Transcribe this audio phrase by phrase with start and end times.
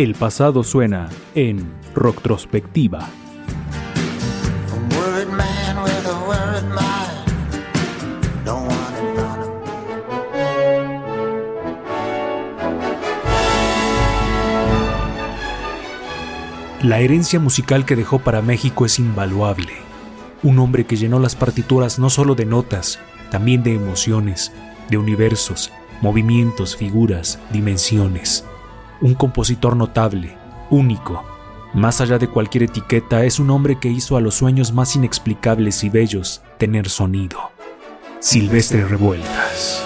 [0.00, 3.06] El pasado suena en Rocktrospectiva.
[16.82, 19.74] La herencia musical que dejó para México es invaluable.
[20.42, 24.50] Un hombre que llenó las partituras no solo de notas, también de emociones,
[24.88, 25.70] de universos,
[26.00, 28.46] movimientos, figuras, dimensiones.
[29.02, 30.36] Un compositor notable,
[30.68, 31.24] único.
[31.72, 35.84] Más allá de cualquier etiqueta, es un hombre que hizo a los sueños más inexplicables
[35.84, 37.50] y bellos tener sonido.
[38.18, 39.82] Silvestre Revueltas.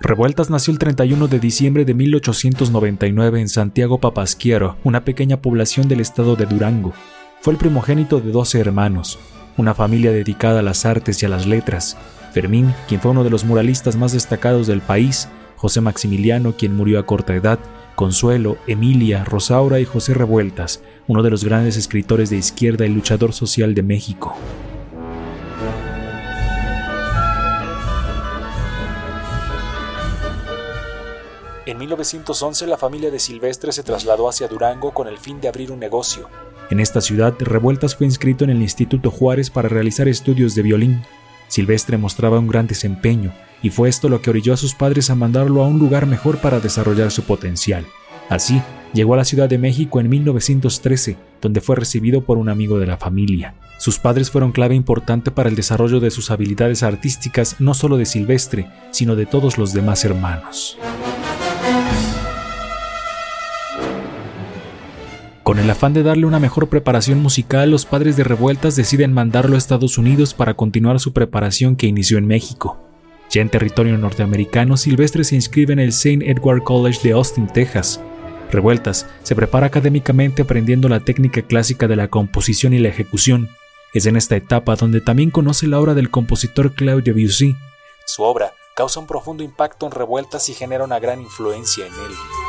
[0.00, 6.00] Revueltas nació el 31 de diciembre de 1899 en Santiago Papasquiaro, una pequeña población del
[6.00, 6.94] estado de Durango.
[7.42, 9.18] Fue el primogénito de 12 hermanos,
[9.58, 11.98] una familia dedicada a las artes y a las letras.
[12.32, 16.98] Fermín, quien fue uno de los muralistas más destacados del país, José Maximiliano, quien murió
[16.98, 17.58] a corta edad,
[17.94, 23.32] Consuelo, Emilia, Rosaura y José Revueltas, uno de los grandes escritores de izquierda y luchador
[23.32, 24.34] social de México.
[31.64, 35.70] En 1911 la familia de Silvestre se trasladó hacia Durango con el fin de abrir
[35.70, 36.28] un negocio.
[36.70, 41.02] En esta ciudad, Revueltas fue inscrito en el Instituto Juárez para realizar estudios de violín.
[41.52, 43.30] Silvestre mostraba un gran desempeño,
[43.62, 46.38] y fue esto lo que orilló a sus padres a mandarlo a un lugar mejor
[46.38, 47.84] para desarrollar su potencial.
[48.30, 48.62] Así,
[48.94, 52.86] llegó a la Ciudad de México en 1913, donde fue recibido por un amigo de
[52.86, 53.52] la familia.
[53.76, 58.06] Sus padres fueron clave importante para el desarrollo de sus habilidades artísticas no solo de
[58.06, 60.78] Silvestre, sino de todos los demás hermanos.
[65.52, 69.54] Con el afán de darle una mejor preparación musical, los padres de Revueltas deciden mandarlo
[69.54, 72.78] a Estados Unidos para continuar su preparación que inició en México.
[73.28, 76.20] Ya en territorio norteamericano, Silvestre se inscribe en el St.
[76.24, 78.00] Edward College de Austin, Texas.
[78.50, 83.50] Revueltas se prepara académicamente aprendiendo la técnica clásica de la composición y la ejecución.
[83.92, 87.56] Es en esta etapa donde también conoce la obra del compositor Claude Debussy.
[88.06, 92.41] Su obra causa un profundo impacto en Revueltas y genera una gran influencia en él.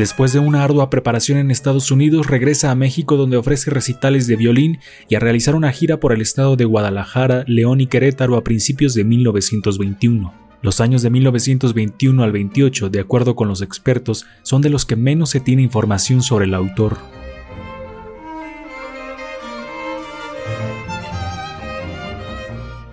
[0.00, 4.36] Después de una ardua preparación en Estados Unidos, regresa a México donde ofrece recitales de
[4.36, 4.78] violín
[5.10, 8.94] y a realizar una gira por el estado de Guadalajara, León y Querétaro a principios
[8.94, 10.32] de 1921.
[10.62, 14.96] Los años de 1921 al 28, de acuerdo con los expertos, son de los que
[14.96, 16.96] menos se tiene información sobre el autor.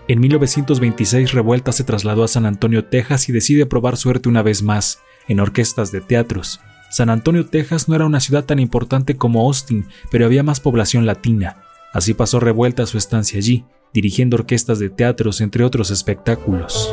[0.10, 4.62] En 1926 Revuelta se trasladó a San Antonio, Texas y decide probar suerte una vez
[4.62, 6.60] más, en orquestas de teatros.
[6.98, 11.06] San Antonio, Texas no era una ciudad tan importante como Austin, pero había más población
[11.06, 11.58] latina.
[11.94, 16.92] Así pasó revuelta su estancia allí, dirigiendo orquestas de teatros, entre otros espectáculos.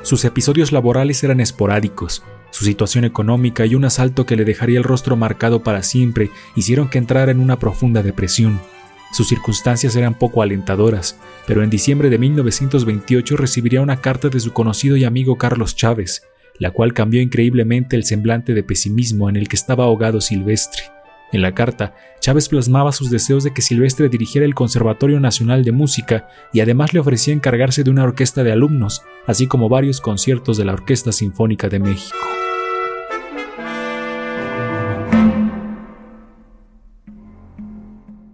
[0.00, 2.22] Sus episodios laborales eran esporádicos.
[2.48, 6.88] Su situación económica y un asalto que le dejaría el rostro marcado para siempre hicieron
[6.88, 8.58] que entrara en una profunda depresión.
[9.12, 14.52] Sus circunstancias eran poco alentadoras, pero en diciembre de 1928 recibiría una carta de su
[14.52, 16.22] conocido y amigo Carlos Chávez,
[16.58, 20.82] la cual cambió increíblemente el semblante de pesimismo en el que estaba ahogado Silvestre.
[21.30, 25.72] En la carta, Chávez plasmaba sus deseos de que Silvestre dirigiera el Conservatorio Nacional de
[25.72, 30.56] Música y además le ofrecía encargarse de una orquesta de alumnos, así como varios conciertos
[30.56, 32.16] de la Orquesta Sinfónica de México.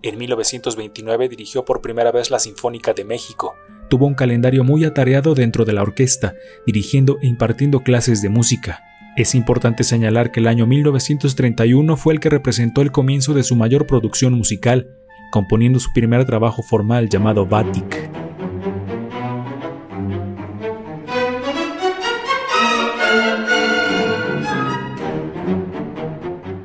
[0.05, 3.55] En 1929 dirigió por primera vez la Sinfónica de México.
[3.89, 6.35] Tuvo un calendario muy atareado dentro de la orquesta,
[6.67, 8.85] dirigiendo e impartiendo clases de música.
[9.17, 13.57] Es importante señalar que el año 1931 fue el que representó el comienzo de su
[13.57, 14.95] mayor producción musical,
[15.33, 18.24] componiendo su primer trabajo formal llamado Batik.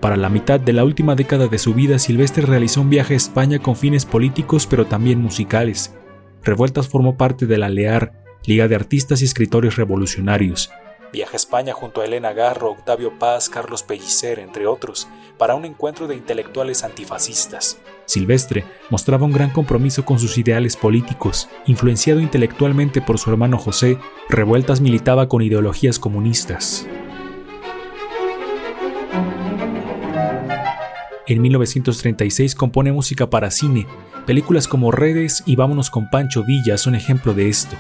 [0.02, 3.18] Para la mitad de la última década de su vida, Silvestre realizó un viaje a
[3.18, 5.94] España con fines políticos pero también musicales.
[6.42, 8.14] Revueltas formó parte de la LEAR,
[8.46, 10.72] Liga de Artistas y Escritores Revolucionarios.
[11.12, 15.08] Viaja a España junto a Elena Garro, Octavio Paz, Carlos Pellicer, entre otros,
[15.38, 17.80] para un encuentro de intelectuales antifascistas.
[18.06, 21.50] Silvestre mostraba un gran compromiso con sus ideales políticos.
[21.66, 23.98] Influenciado intelectualmente por su hermano José,
[24.30, 26.88] Revueltas militaba con ideologías comunistas.
[31.30, 33.86] En 1936 compone música para cine.
[34.26, 37.76] Películas como Redes y Vámonos con Pancho Villa son ejemplo de esto.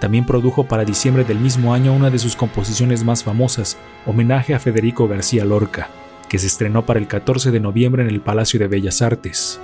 [0.00, 4.58] También produjo para diciembre del mismo año una de sus composiciones más famosas, homenaje a
[4.58, 5.88] Federico García Lorca.
[6.28, 9.60] que se estrenó para el 14 de noviembre en el Palacio de Bellas Artes.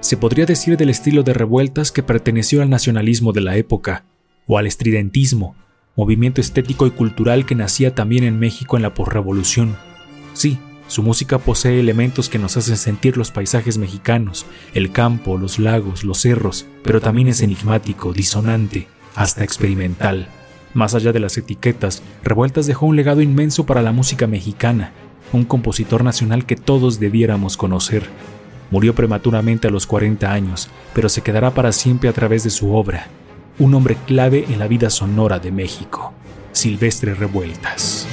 [0.00, 4.04] Se podría decir del estilo de revueltas que perteneció al nacionalismo de la época,
[4.46, 5.54] o al estridentismo,
[5.96, 9.76] movimiento estético y cultural que nacía también en México en la posrevolución.
[10.32, 10.58] Sí,
[10.88, 16.04] su música posee elementos que nos hacen sentir los paisajes mexicanos, el campo, los lagos,
[16.04, 20.28] los cerros, pero también es enigmático, disonante, hasta experimental.
[20.74, 24.92] Más allá de las etiquetas, Revueltas dejó un legado inmenso para la música mexicana,
[25.32, 28.04] un compositor nacional que todos debiéramos conocer.
[28.70, 32.74] Murió prematuramente a los 40 años, pero se quedará para siempre a través de su
[32.74, 33.08] obra,
[33.58, 36.12] un hombre clave en la vida sonora de México,
[36.52, 38.06] Silvestre Revueltas.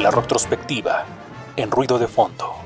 [0.00, 1.04] La retrospectiva
[1.56, 2.61] en ruido de fondo.